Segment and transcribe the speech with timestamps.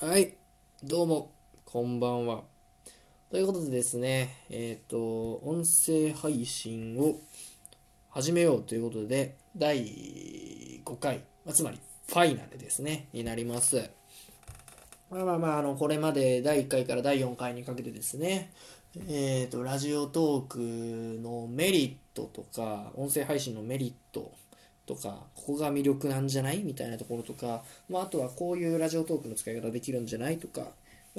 [0.00, 0.36] はい、
[0.84, 1.32] どうも、
[1.64, 2.44] こんばんは。
[3.32, 7.16] ということでですね、えっ、と、音声配信を
[8.08, 13.90] 始めようということで、第5回、つまりファイナルですね、になります。
[15.10, 18.52] まあまあまあ、あの、これまで第1回から第4回にかけてですね、
[19.08, 20.58] えっ、と、ラジオトーク
[21.20, 24.30] のメリットとか、音声配信のメリット
[24.88, 26.64] とか、ここが魅力なんじゃない？
[26.64, 30.38] みたいなところとか、まあ、あとはこういうラジオトークの使い方できるんじゃない？
[30.38, 30.68] とか、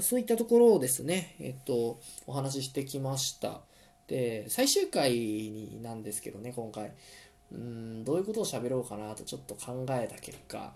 [0.00, 3.60] そういったところをですね、えっと、お話ししてきました。
[4.08, 6.92] で、最終回になんですけどね、今回。
[7.52, 10.72] うーん、どういうことを喋ろうかなとちょっと考えた結果、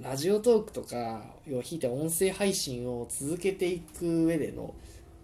[0.00, 4.74] ラジオトークとか、要はひいて音声配信を続けていく上での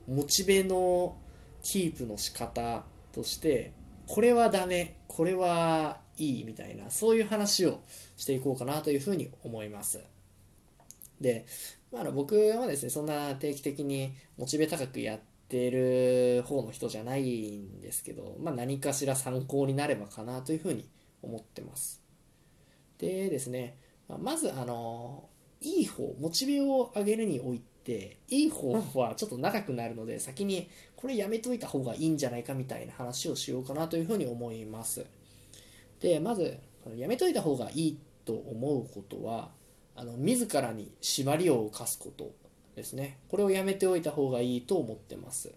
[0.09, 1.15] モチベの
[1.63, 3.73] キープの仕方として、
[4.09, 7.83] これはダメ、これはいいみたいな、そういう話を
[8.17, 10.01] していこうかなというふうに思います。
[11.21, 11.45] で、
[11.93, 20.89] まあ、僕はですね、そんな定期的にモチベ高くやってる方の人じゃないんですけど、まあ何かしら参考になればかなというふうに
[21.23, 22.03] 思ってます。
[22.97, 23.77] でですね、
[24.09, 25.29] ままずあの、
[25.61, 35.07] いい方、モチベを上げるにおいて、いい方法はちょっと長くなるので、先にこれやめといた方がいいんじゃないかみたいな話をしようかなというふうに思います。
[36.01, 36.59] で、まず、
[36.97, 39.51] やめといた方がいいと思うことは、
[39.97, 42.33] あの自らに縛りを課すこと
[42.77, 43.19] ですね。
[43.29, 45.53] これをやめておいた方がいいと思ってます。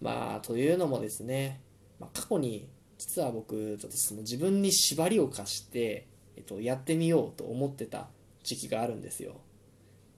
[0.00, 1.60] まあ、というのもですね、
[1.98, 2.68] まあ、過去に
[3.02, 8.06] 実は僕、ちょっとその自分に縛りを課して、えっと、やってみようと思ってた
[8.44, 9.40] 時期があるんですよ。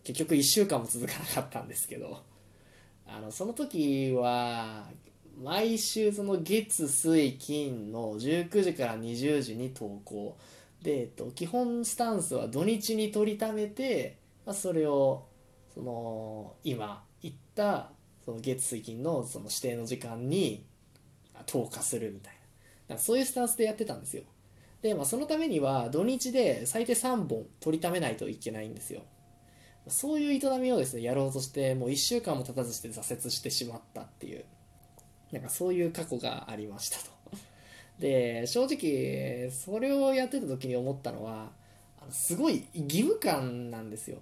[0.04, 2.22] 結局1週間も続かなかったんですけど、
[3.06, 4.84] あのその時は
[5.42, 10.36] 毎週その月水金の19時から20時に投稿。
[10.82, 15.26] で、えっと、基本スタンスは土日に取りためて、まあ、それを
[15.72, 17.90] その今言った
[18.24, 20.64] その月水金のその指定の時間に
[21.46, 22.34] 投下するみたい
[22.88, 22.98] な。
[22.98, 24.24] そういうスタンスでやってたんですよ。
[24.82, 29.00] で、まあ、そのためには土日で最低3本取りためないといけないんですよ。
[29.88, 34.44] そういう営みをですねやろうとしてもう1週間も経たずして挫折してしまったっていう
[35.32, 37.04] なんかそういう過去がありましたと。
[37.98, 41.52] で正直それをやってた時に思ったのは
[42.00, 44.18] あのすごい義務感なんですよ。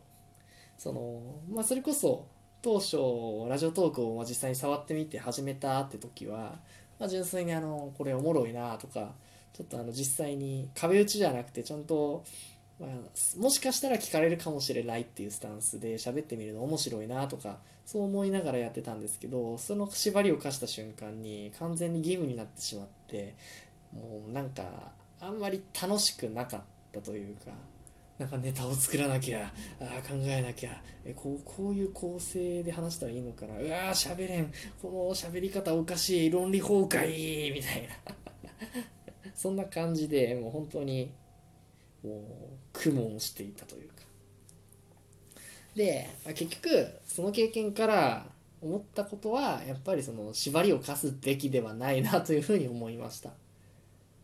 [0.78, 2.26] そのまあそれこそ
[2.60, 2.96] 当初
[3.48, 6.60] ラジオトークを実際に触ってみて始めたって時は、
[6.98, 9.14] まあ、純粋にあのこれおもろいなとか
[9.52, 12.24] ちょっとあの実際に壁打ちじゃなくてちゃんと
[12.82, 23.36] まあ、もしかしたら聞かれるかもしれないっていうスタンスで喋ってみるの面白いなとかそう思いながらやってたんですけどその縛りを課した瞬間に完全に義務になってしまって
[23.92, 24.64] もうなんか
[25.20, 26.60] あんまり楽しくなかっ
[26.92, 27.52] たというか
[28.18, 30.70] なんかネタを作らなきゃあ考えなきゃ
[31.04, 33.58] えこうこういう構成で話したらいいのかな。
[33.58, 34.52] うわー喋れん。
[34.80, 36.30] この喋り方おかしい。
[36.30, 37.52] 論理崩壊。
[37.52, 38.14] みたいな。
[39.34, 41.10] そんな感じでもう本当に
[42.02, 43.94] もう苦悶していたというか。
[45.74, 48.26] で、結局その経験から
[48.60, 53.30] 思ったことはやっぱりその縛りを課すべきではないなというふうに思いました。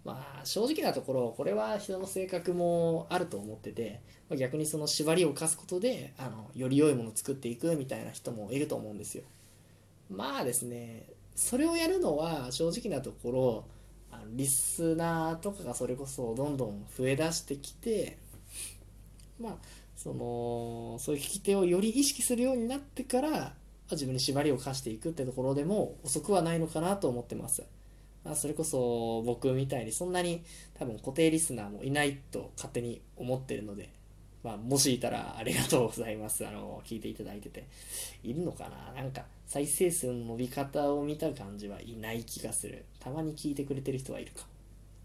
[0.05, 4.01] まあ正直なところこれは人の性格もあると思ってて
[4.31, 9.25] ま逆にその縛りを課すことであのより良いものを作っていくみたいな人もいると思うんですよ。
[10.09, 13.65] まあですねそれをやるのは正直なところ
[14.11, 18.19] あのリスナーとかがそれこそどんどん増えだしてきて
[19.41, 19.55] まあ
[19.97, 23.53] そのそういう聞き手をより意識するようになってから、
[23.91, 27.65] 自分に縛りを課していくってところでも遅くはないのかなと思ってます、
[28.25, 30.45] まあ、それこそ僕みたいにそんなに
[30.79, 33.91] 多分固定リスナーもいないと勝手に思ってるので
[34.45, 36.47] まあ、もしいたらありがとうございます。
[36.47, 37.67] あの、聞いていただいてて。
[38.23, 39.03] いるのかな？
[39.03, 42.85] なんか、再生数の伸び方を見た感じはいない気がする。
[43.01, 44.47] たまに聞いてくれてる人はいるか。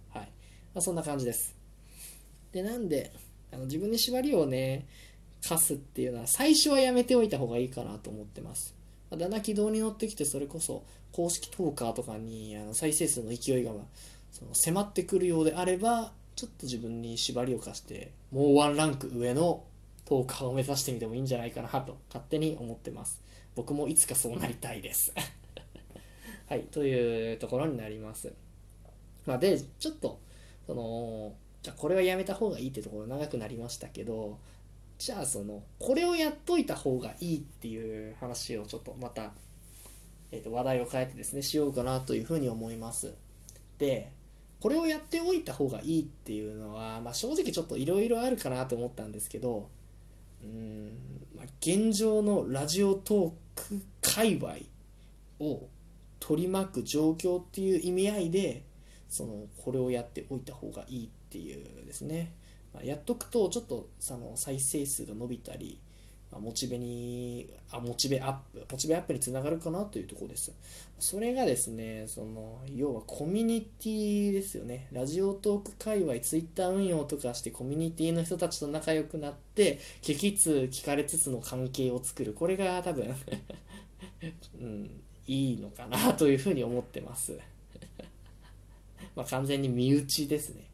[0.09, 0.29] はい。
[0.75, 1.55] まあ、そんな感じです。
[2.51, 3.13] で、なんで、
[3.53, 4.85] あの自分に縛りをね、
[5.47, 8.75] 課すっていうのは、最初はやめておいた方がいいかなと思ってます。
[9.09, 13.71] まあだんだん軌道に乗ってきて、それこそ、公式トーカーとかにあの再生数の勢いが、
[14.31, 19.63] その迫ってくるようであれば、ちょっと自分に縛りを課して、もうワンランク上の
[20.05, 23.21] トーカーを目指してみてもいいんじゃないかなと勝手に思ってます。
[23.55, 25.13] 僕もいつかそうなりたいです。
[26.47, 28.33] はい、というところになります。
[29.25, 30.19] まあ、で、ちょっと、
[30.67, 34.37] その、じゃあこれはやめた方がいいってところ長くなりましたけど、
[34.97, 39.33] じゃあその、これをやっといた方がいいっていう話をちょっとまた、
[40.31, 43.13] えー、と話題を変えてですね、しようかなというふうに思います。
[43.77, 44.11] で、
[44.59, 49.67] これをやっておいた方がいいっていうのは、まあ、正直ちょっといろいろあるかなと思ったんですけど
[50.43, 50.91] うん、
[51.35, 54.55] まあ、現状のラジオトーク界隈
[55.39, 55.67] を
[56.19, 58.63] 取り巻く状況っていう意味合いで
[59.09, 62.33] そのこれをやっておいた方がいいっていうですね、
[62.73, 65.79] まあ、やっとくとちょっとその再生数が伸びたり
[66.39, 70.51] モチベにあモチベアップモチベアップにつながるかなというところです。
[70.99, 74.87] それがですねその要はコミュニティですよね。
[74.91, 82.33] ラジオトーク界隈ツイッター運用とかしてコミュニティの人たちと仲良くなって聞きつ聞かれつつの関係を作る。
[82.33, 83.13] これが多分
[84.61, 87.39] うんいいのかなというふうに思ってます。
[89.15, 90.69] まあ完全に身内ですね。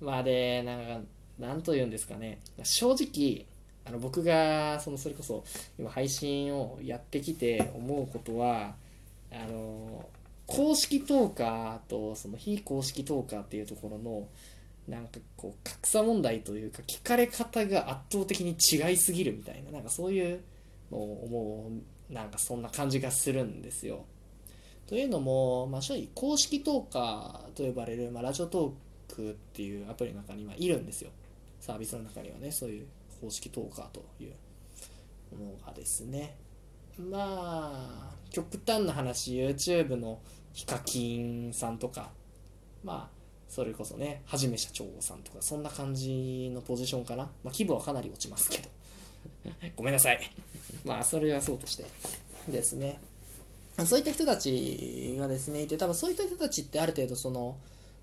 [0.00, 1.08] まあでなんか
[1.38, 2.40] なんと言うんですかね。
[2.62, 3.46] 正直
[3.86, 5.44] あの僕がそのそれこそ
[5.78, 8.74] 今配信をやってきて思うことは
[9.30, 10.08] あの
[10.46, 14.28] 公式トーカーとその非公式トーカーっていうところの
[14.88, 20.40] なんかこう格差問題というか聞かれ方が圧倒的に違いすぎるみたいななんかそういう
[20.90, 21.70] のを思
[22.10, 24.04] うなんかそんな感じがするんですよ。
[24.86, 31.10] というのも、まあ、正直公式トーカーと呼ばれる、まあ、ラジオトークっていうアプリの中にはいるんですよ。
[31.60, 32.86] サービスの中にはね、そういう
[33.24, 34.34] 公式トーカーという
[35.36, 36.36] ものがですね。
[36.98, 40.20] まあ極端な話 YouTube の
[40.52, 42.10] ヒカキンさんとか
[42.84, 43.14] まあ
[43.48, 48.68] それこそねはじめ社長さんとかそんな感じのポジションかな、まあ、規模はかなり落ちますけど。
[49.74, 50.20] ごめんなさい。
[50.84, 51.84] まあそれはそうとして。
[52.48, 53.00] ですね。
[53.86, 57.56] そういった人たちがですねいて多分そういった人たちってある程度その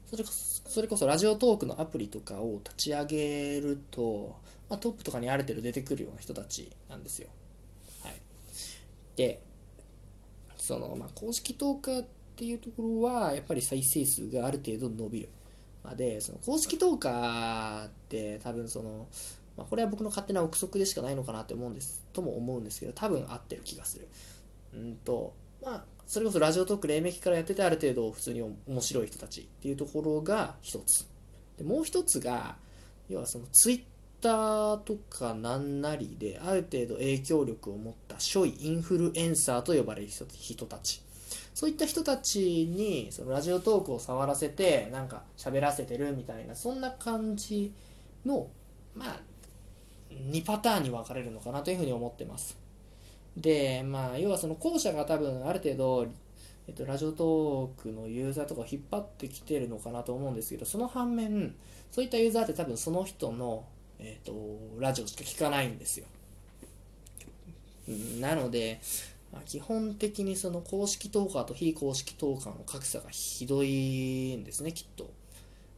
[0.10, 4.36] それこそそれこそラジオトークのアプリとかを立ち上げると
[4.72, 7.28] まあ、トップとかにある程度出てくるような人たちなんですよ。
[8.04, 8.14] はい、
[9.18, 9.42] で
[10.56, 12.06] その、まあ、公式トーカーっ
[12.38, 15.30] ていうところはやっぱり再生数がある程度伸びる。
[15.84, 19.08] まあ、でその公式トーカーって多分その、
[19.58, 24.08] まあ、これは僕の勝手な憶測でしかないのかなって思うんですとも思うんですけど多分合ってる気がする。
[24.74, 31.06] うんとまあそれこそラジオトーク黎明期からやっててある程度普通に面白い人たちっていうところが一つ
[31.58, 32.56] でもう一つが
[33.10, 33.91] 要はそのツイッ
[34.22, 41.02] ターとかなんなりである程度影響力を持った諸位インフルエンサーと呼ばれる人たち。
[41.54, 47.74] そういった人たちにそのラジオトークを触らせてなんか喋らせてるみたいなそんな感じ
[48.26, 48.48] の
[48.96, 49.20] まあ
[50.12, 52.58] 2パターンに分かれるのかなというふうに思ってます。
[53.36, 56.08] でまあ要はその後者が多分ある程度
[56.68, 61.56] えっと、ラジオトークのユーザーとかを引っ張ってきてるのかなと思うんですけどその反面
[61.92, 63.66] そういったユーザーって多分その人の
[64.02, 66.06] えーと、ラジオしか聞かないんですよ。
[68.20, 68.82] なので、
[69.32, 75.12] ま、基本的にその公式トーカーと非公式トーカーの格差がひどいんですね、きっと。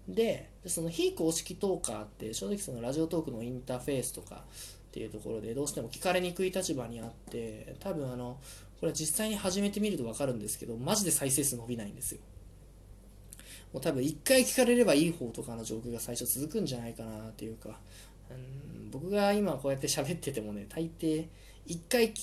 [0.08, 8.40] で、その非公式トーカーって正直そのラジオトークのインターフェースとかっていうところでどうしても聞かれにくい立場にあって、多分あの、
[8.80, 12.20] これ実際に始めてみると分かるんですけど、マジで再生数伸びないんですよ。
[13.74, 17.80] もう多分1回聞かれればいい方とかの状況が最初続くんじゃないかなっていうか、
[18.36, 18.64] うん
[18.94, 21.26] 僕が今こうやって喋っててもね、大抵、
[21.68, 22.14] 1回、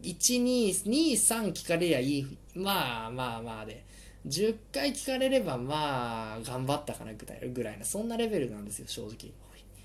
[0.00, 3.84] 1、2、2、3聞かれりゃいい、まあまあまあで、
[4.28, 9.32] 10回聞かれればまあ頑張ったかなぐらいな、そんなレベルなんですよ、正直。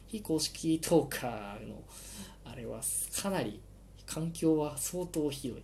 [0.08, 1.82] 非公式トーカーの、
[2.46, 2.82] あれは
[3.22, 3.60] かなり、
[4.06, 5.64] 環境は相当ひどい。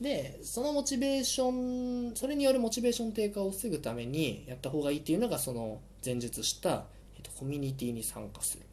[0.00, 6.84] で、そのモチベーション、それによるモチベーション低下を防ぐためにやった方がいいっていうのが、その前述した、
[7.16, 8.66] えっと、コミュニティに参加する。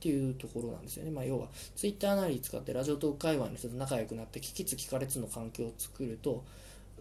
[0.00, 1.10] っていうところなんですよね。
[1.10, 6.42] まあ、要は、ツイッターなり使ってラジオトーク界隈の人と仲良くなって、聞きつ聞かれつの環境を作ると、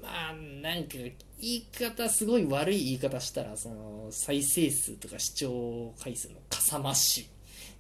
[0.02, 7.30] まあ、なんか、言い方、すごい悪い言い方したら、その、再生数とか視聴回数のかさ増し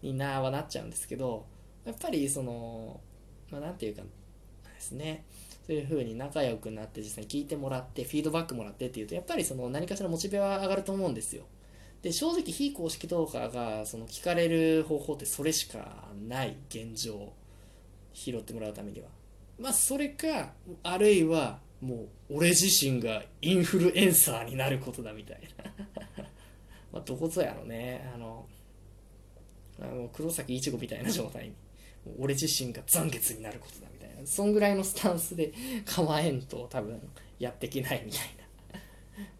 [0.01, 1.45] になはなっちゃうんですけど、
[1.83, 3.01] やっぱり、その、
[3.51, 4.07] まあ、なんていうかで
[4.79, 5.25] すね、
[5.67, 11.43] そういう風に仲良くなって実際に聞いてもらって、フィードバックもらってっていうと、やっぱりその何かしらモチベは上がると思うんですよ。
[12.01, 17.33] で正直非公式トーカーがその聞かれる方法ってそれしかない現状
[18.13, 19.07] 拾ってもらうためには。
[19.59, 20.53] まあそれか
[20.83, 26.25] あるいはもう俺自身がインフルエンサーになることだみたいな。
[26.93, 28.09] まあどこぞやろね。
[28.13, 28.47] あの
[29.81, 31.55] あの黒崎いちごみたいな状態に。
[32.17, 34.25] 俺自身が残月になることだみたいな。
[34.25, 35.53] そんぐらいのスタンスで
[35.85, 36.99] 構えんと多分
[37.39, 38.21] やっていけないみたい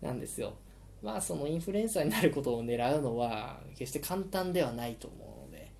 [0.01, 0.09] な。
[0.09, 0.57] なんですよ。
[1.01, 5.71] まあそのインフルエンサーになることを狙うのは決して簡単ではないと思うので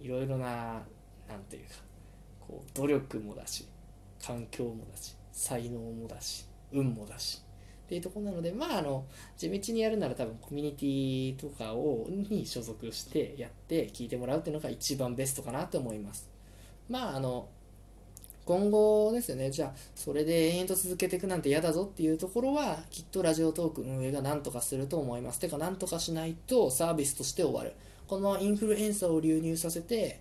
[0.00, 0.82] いろいろな
[1.28, 1.74] 何ていうか
[2.40, 3.68] こう努力もだし
[4.24, 7.42] 環境もだし才能もだし運もだし
[7.86, 16.28] っていうとこなのでまああの地道にやるなら多分コミュニティとかをに所属してやって聞いてもらうっていうのが一番ベストかなと思います。
[16.88, 17.48] まああの
[18.48, 19.50] 今後ですよね。
[19.50, 25.38] じゃあそれで延々と続けていくなんて嫌だぞっていうところはきっとラジオトーク運営が何とかすると思います。
[25.38, 27.74] てか何とかしないとサービスとして終わる。
[28.06, 30.20] このインフルエンサーを流入させて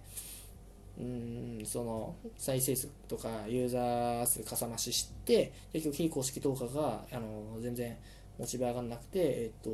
[1.00, 7.96] うんその再生数とかユーザー数かさ増しして結局非公式投下があの全然
[8.38, 9.70] モチベ上がらなくてえっと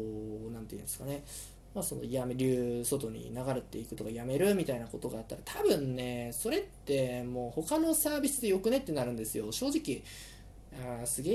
[0.54, 1.24] 何て言うんですかね。
[1.74, 9.52] まあ、そのやめ流外に流れていくとかやめるみたいなことがあったら多分ねそれってもう他のサービスでよくねってなるんですよ。
[9.52, 10.04] 正直
[11.02, 11.32] あすげ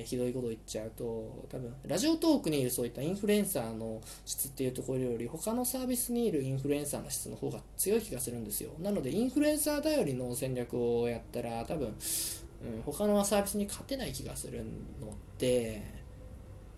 [0.00, 8.70] えひどいこと言っちゃうと多分ラジオトークにいるそういったインフルエンサーの質っていうところより他のサービスにいるインフルエンサーの質の方が強い気がするんですよ。
[8.80, 14.64] なのでインフルエンサー頼りの戦略をやったら多分、うん、他のサービスに勝てない気がする
[15.00, 16.03] ので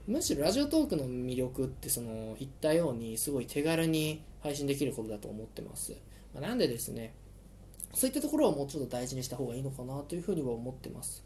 [0.07, 5.97] むしろラジオトークの魅力ってその言ったようにすごい手軽に配信できることだと思ってます、
[6.33, 7.15] まあ、なんでですね
[7.93, 11.25] そういったところをもうちょっと大事にした方がいいのかなというふうには思ってます。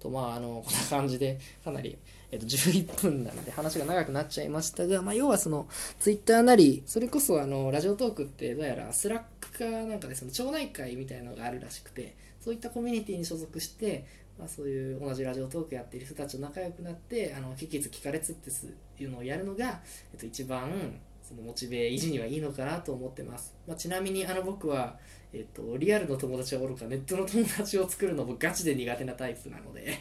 [0.00, 1.98] とまああのこんな感じでかなり、
[2.30, 5.66] えっと、11分なので話が長くなっちゃいましたが、まあ、要はその
[5.98, 14.04] ツイッターなりそれこそあのラジオトークってどうやら Slack かなんかでその町内会みたいなのがあるらしくてそういったコミュニティに所属して
[14.38, 19.80] まあ、そういう同じラジオトークやってる人たちと仲良くなってあの聞きつ聞かれつっていうのをやるのが、
[20.12, 20.70] えっと、一番
[21.28, 24.96] そのモチベ維持にはいいのかなと思ってます、まあ、ちなみにあの僕は、
[25.34, 29.98] えっと、リアルの友達はおろかネットの友達を作るのもガチで苦手なタイプなので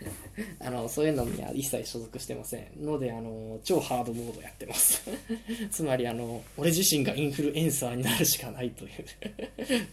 [0.60, 5.02] あのそういうのには一切所属してませんのであの超ハードモードやってます。
[5.70, 8.90] つまりあの俺自身がインフルエンサーになるしかないという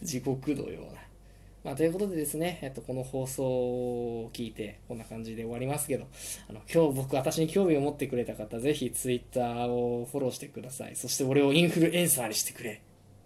[0.02, 1.09] 地獄のような。
[1.62, 6.06] まあ、ということでですね、えっと、この放送を聞いて、こんな感じで終わりますけど、
[6.48, 10.96] あの、今日僕、私に興味を持ってくれた方、ぜひ Twitter をフォローしてください。
[10.96, 12.80] そして俺をインフルエンサーにしてくれ。